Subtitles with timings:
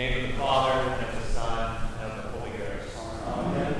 [0.00, 2.96] name of the Father, and of the Son, and of the Holy Ghost.
[3.26, 3.74] Amen.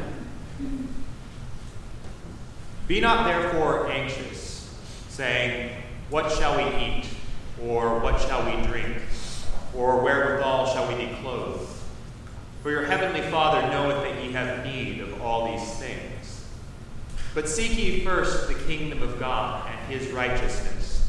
[2.87, 4.71] Be not therefore anxious,
[5.09, 7.07] saying, What shall we eat?
[7.65, 8.99] Or what shall we drink?
[9.75, 11.67] Or wherewithal shall we be clothed?
[12.63, 16.45] For your heavenly Father knoweth that ye have need of all these things.
[17.33, 21.09] But seek ye first the kingdom of God and his righteousness,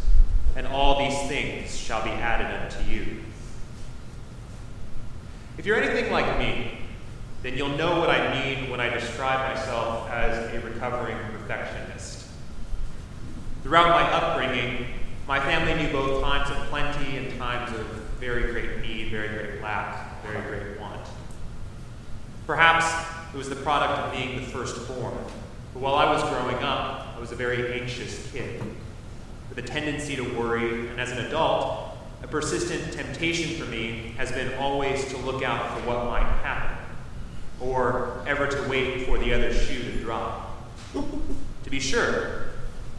[0.55, 3.23] and all these things shall be added unto you.
[5.57, 6.79] If you're anything like me,
[7.43, 12.27] then you'll know what I mean when I describe myself as a recovering perfectionist.
[13.63, 14.87] Throughout my upbringing,
[15.27, 17.85] my family knew both times of plenty and times of
[18.19, 21.05] very great need, very great lack, very great want.
[22.47, 22.85] Perhaps
[23.33, 25.17] it was the product of being the firstborn.
[25.73, 28.61] But while I was growing up, I was a very anxious kid
[29.49, 31.90] with a tendency to worry, and as an adult,
[32.23, 36.77] a persistent temptation for me has been always to look out for what might happen,
[37.59, 40.71] or ever to wait for the other shoe to drop.
[40.93, 42.49] to be sure,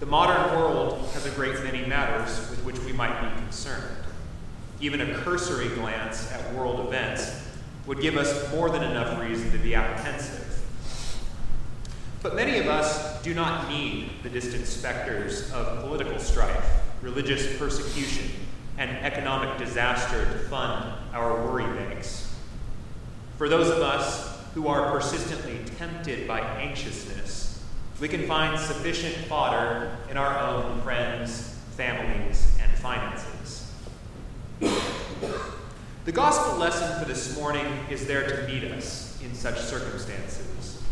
[0.01, 3.97] the modern world has a great many matters with which we might be concerned.
[4.81, 7.48] Even a cursory glance at world events
[7.86, 10.61] would give us more than enough reason to be apprehensive.
[12.23, 16.64] But many of us do not need the distant specters of political strife,
[17.01, 18.31] religious persecution,
[18.78, 22.34] and economic disaster to fund our worry banks.
[23.39, 27.62] For those of us who are persistently tempted by anxiousness,
[28.01, 33.73] we can find sufficient fodder in our own friends, families, and finances.
[36.05, 40.83] The gospel lesson for this morning is there to meet us in such circumstances.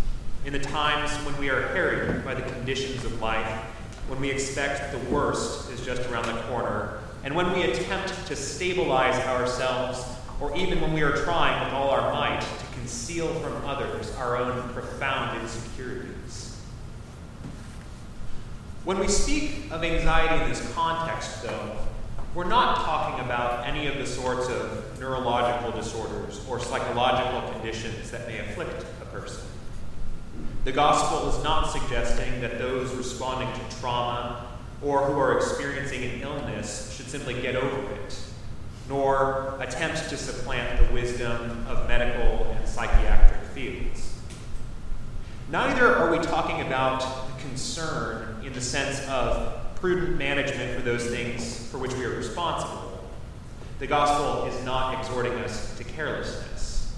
[0.44, 3.46] In the times when we are harried by the conditions of life,
[4.06, 8.36] when we expect the worst is just around the corner, and when we attempt to
[8.36, 10.04] stabilize ourselves,
[10.40, 14.38] or even when we are trying with all our might to conceal from others our
[14.38, 16.58] own profound insecurities.
[18.84, 21.76] When we speak of anxiety in this context, though,
[22.34, 28.26] we're not talking about any of the sorts of neurological disorders or psychological conditions that
[28.26, 29.44] may afflict a person.
[30.64, 34.46] The gospel is not suggesting that those responding to trauma
[34.82, 38.18] or who are experiencing an illness should simply get over it,
[38.88, 44.18] nor attempt to supplant the wisdom of medical and psychiatric fields.
[45.50, 51.68] Neither are we talking about concern in the sense of prudent management for those things
[51.70, 53.08] for which we are responsible.
[53.78, 56.94] The gospel is not exhorting us to carelessness.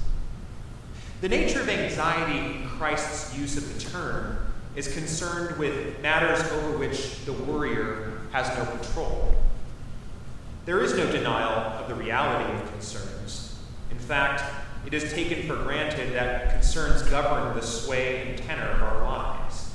[1.21, 4.39] The nature of anxiety in Christ's use of the term
[4.75, 9.35] is concerned with matters over which the worrier has no control.
[10.65, 13.59] There is no denial of the reality of concerns.
[13.91, 14.43] In fact,
[14.87, 19.71] it is taken for granted that concerns govern the sway and tenor of our lives.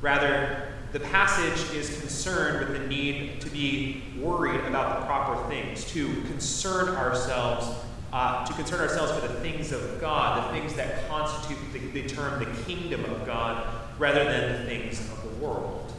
[0.00, 5.84] Rather, the passage is concerned with the need to be worried about the proper things,
[5.92, 11.08] to concern ourselves, uh, to concern ourselves for the things of God, the things that
[11.08, 13.66] constitute the, the term the kingdom of God,
[13.98, 15.92] rather than the things of the world.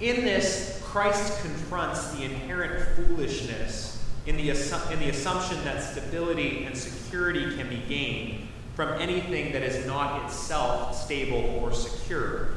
[0.00, 6.64] In this, Christ confronts the inherent foolishness in the, assu- in the assumption that stability
[6.64, 12.48] and security can be gained from anything that is not itself stable or secure.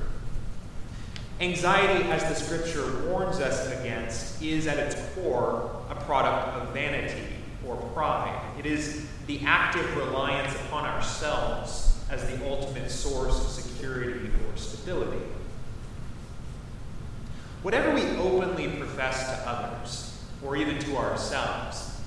[1.39, 7.23] Anxiety, as the scripture warns us against, is at its core a product of vanity
[7.65, 8.41] or pride.
[8.59, 13.53] It is the active reliance upon ourselves as the ultimate source of
[13.89, 15.25] security or stability.
[17.61, 21.99] Whatever we openly profess to others, or even to ourselves,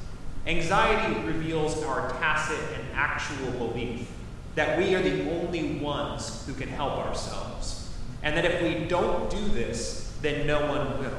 [0.47, 4.09] anxiety reveals our tacit and actual belief
[4.55, 7.91] that we are the only ones who can help ourselves
[8.23, 11.19] and that if we don't do this, then no one will.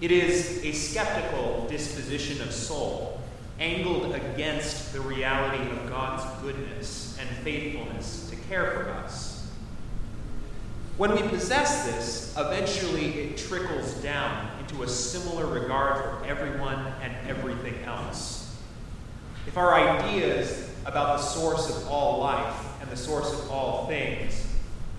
[0.00, 3.20] It is a skeptical disposition of soul,
[3.58, 9.52] angled against the reality of God's goodness and faithfulness to care for us.
[10.96, 17.12] When we possess this, eventually it trickles down into a similar regard for everyone and
[17.28, 18.56] everything else.
[19.46, 24.46] If our ideas about the source of all life and the source of all things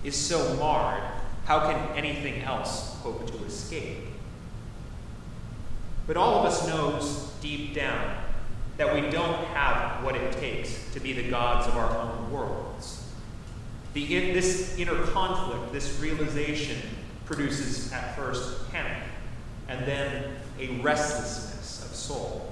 [0.03, 1.03] is so marred,
[1.45, 3.99] how can anything else hope to escape?
[6.07, 8.24] But all of us knows deep down
[8.77, 13.03] that we don't have what it takes to be the gods of our own worlds.
[13.93, 16.77] The, this inner conflict, this realization,
[17.25, 19.03] produces at first panic
[19.67, 22.51] and then a restlessness of soul.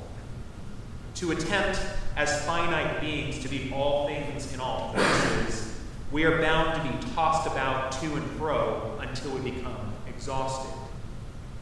[1.16, 1.80] to attempt
[2.16, 5.80] as finite beings to be all things in all places,
[6.12, 10.74] we are bound to be tossed about to and fro until we become exhausted.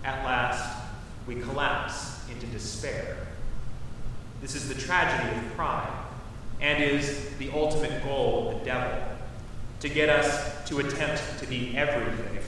[0.04, 0.78] At last,
[1.28, 3.28] we collapse into despair.
[4.42, 5.92] This is the tragedy of pride
[6.60, 9.00] and is the ultimate goal of the devil
[9.82, 12.40] to get us to attempt to be everything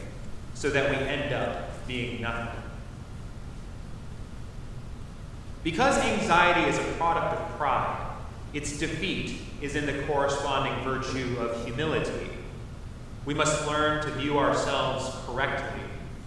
[0.54, 2.62] so that we end up being nothing.
[5.64, 8.12] Because anxiety is a product of pride,
[8.54, 12.30] its defeat is in the corresponding virtue of humility.
[13.26, 15.82] We must learn to view ourselves correctly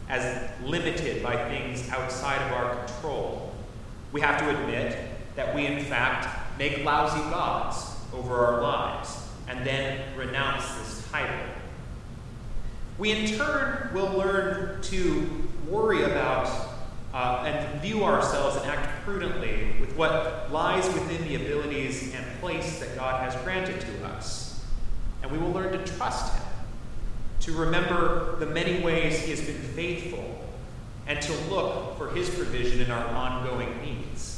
[0.08, 3.52] as limited by things outside of our control.
[4.12, 9.64] We have to admit that we, in fact, make lousy gods over our lives and
[9.64, 11.36] then renounce this title.
[12.98, 16.48] We, in turn, will learn to worry about
[17.12, 22.78] uh, and view ourselves and act prudently with what lies within the abilities and place
[22.80, 24.64] that God has granted to us.
[25.22, 26.42] And we will learn to trust Him,
[27.40, 30.44] to remember the many ways He has been faithful,
[31.06, 34.35] and to look for His provision in our ongoing needs.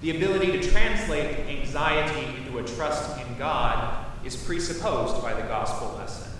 [0.00, 5.96] The ability to translate anxiety into a trust in God is presupposed by the gospel
[5.98, 6.30] lesson.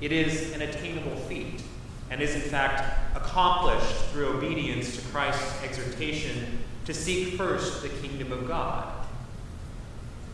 [0.00, 1.62] It is an attainable feat
[2.10, 8.32] and is in fact accomplished through obedience to Christ's exhortation to seek first the kingdom
[8.32, 8.92] of God.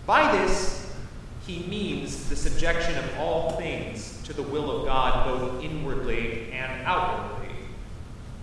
[0.07, 0.95] By this,
[1.47, 6.87] he means the subjection of all things to the will of God, both inwardly and
[6.87, 7.55] outwardly.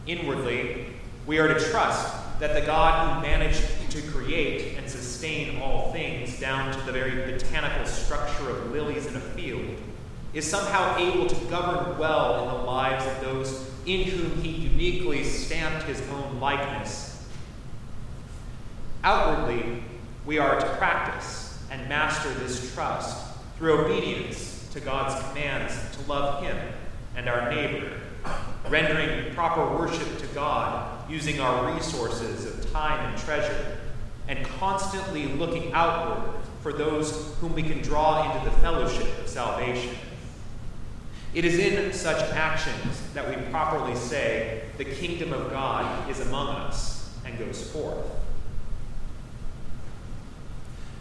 [0.06, 0.86] Inwardly,
[1.25, 3.63] we are to trust that the God who managed
[3.94, 9.16] to create and sustain all things down to the very botanical structure of lilies in
[9.16, 9.78] a field
[10.34, 15.24] is somehow able to govern well in the lives of those in whom he uniquely
[15.24, 17.24] stamped his own likeness.
[19.04, 19.84] Outwardly,
[20.25, 23.16] we are to practice and master this trust
[23.57, 26.57] through obedience to God's commands to love him
[27.16, 27.92] and our neighbor,
[28.69, 33.78] rendering proper worship to God using our resources of time and treasure,
[34.28, 39.96] and constantly looking outward for those whom we can draw into the fellowship of salvation.
[41.34, 46.56] It is in such actions that we properly say, the kingdom of God is among
[46.56, 48.06] us and goes forth.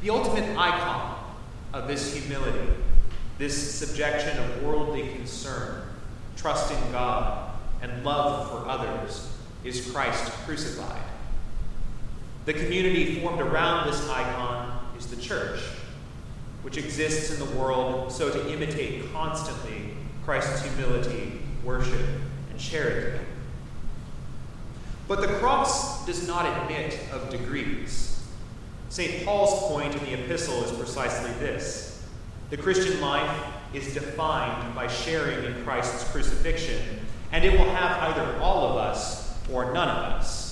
[0.02, 1.22] The ultimate icon
[1.72, 2.74] of this humility,
[3.38, 5.82] this subjection of worldly concern,
[6.36, 9.32] trust in God, and love for others
[9.64, 11.02] is Christ crucified.
[12.44, 15.60] The community formed around this icon is the church,
[16.62, 19.94] which exists in the world so to imitate constantly
[20.24, 22.08] Christ's humility, worship,
[22.50, 23.18] and charity.
[25.06, 28.24] But the cross does not admit of degrees.
[28.88, 29.24] St.
[29.24, 32.04] Paul's point in the epistle is precisely this
[32.50, 37.00] the Christian life is defined by sharing in Christ's crucifixion,
[37.30, 40.51] and it will have either all of us or none of us.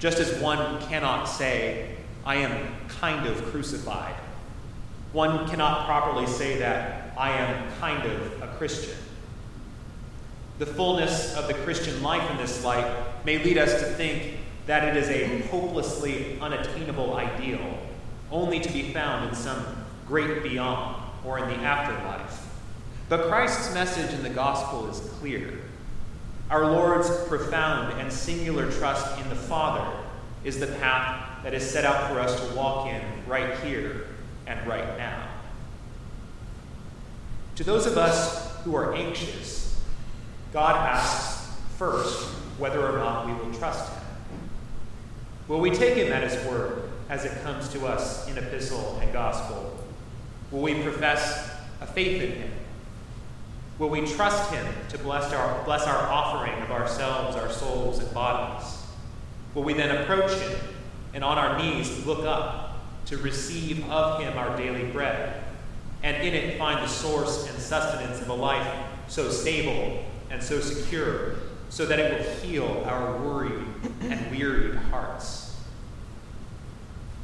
[0.00, 1.94] Just as one cannot say,
[2.24, 4.14] I am kind of crucified,
[5.12, 8.96] one cannot properly say that I am kind of a Christian.
[10.58, 12.90] The fullness of the Christian life in this life
[13.26, 17.78] may lead us to think that it is a hopelessly unattainable ideal,
[18.30, 19.64] only to be found in some
[20.06, 22.46] great beyond or in the afterlife.
[23.10, 25.58] But Christ's message in the gospel is clear.
[26.50, 29.88] Our Lord's profound and singular trust in the Father
[30.42, 34.08] is the path that is set out for us to walk in right here
[34.48, 35.28] and right now.
[37.54, 39.80] To those of us who are anxious,
[40.52, 42.28] God asks first
[42.58, 44.02] whether or not we will trust Him.
[45.46, 49.12] Will we take Him at His word as it comes to us in epistle and
[49.12, 49.78] gospel?
[50.50, 51.48] Will we profess
[51.80, 52.50] a faith in Him?
[53.80, 58.12] Will we trust Him to bless our, bless our offering of ourselves, our souls, and
[58.14, 58.84] bodies?
[59.54, 60.60] Will we then approach Him
[61.14, 65.42] and on our knees look up to receive of him our daily bread,
[66.02, 68.68] and in it find the source and sustenance of a life
[69.08, 71.34] so stable and so secure,
[71.70, 73.64] so that it will heal our worried
[74.02, 75.56] and wearied hearts.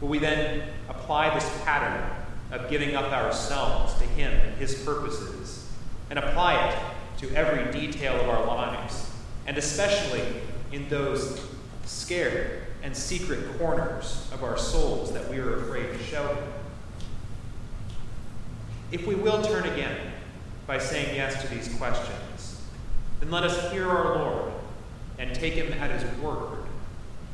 [0.01, 2.11] Will we then apply this pattern
[2.51, 5.66] of giving up ourselves to Him and His purposes,
[6.11, 6.79] and apply it
[7.19, 9.11] to every detail of our lives,
[9.47, 10.23] and especially
[10.73, 11.41] in those
[11.85, 16.37] scared and secret corners of our souls that we are afraid to show.
[18.93, 19.99] If we will turn again
[20.67, 22.63] by saying yes to these questions,
[23.21, 24.53] then let us hear our Lord
[25.19, 26.59] and take Him at His word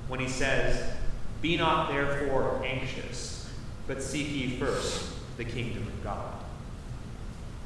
[0.09, 0.95] when He says,
[1.41, 3.51] Be not therefore anxious,
[3.87, 6.42] but seek ye first the kingdom of God.